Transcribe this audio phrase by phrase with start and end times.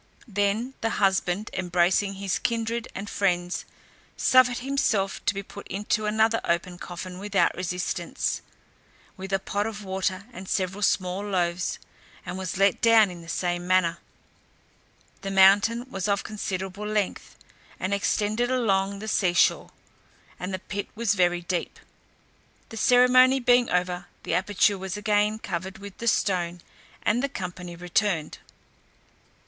[0.27, 3.65] Then the husband, embracing his kindred and friends,
[4.17, 8.41] suffered himself to be put into another open coffin without resistance,
[9.15, 11.77] with a pot of water, and seven small loaves,
[12.25, 13.99] and was let down in the same manner.
[15.21, 17.35] The mountain was of considerable length,
[17.79, 19.69] and extended along the sea shore,
[20.39, 21.79] and the pit was very deep.
[22.69, 26.61] The ceremony being over, the aperture was again covered with the stone,
[27.03, 28.39] and the company returned.